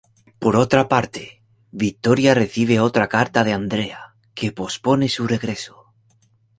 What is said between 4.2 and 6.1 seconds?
que pospone su regreso.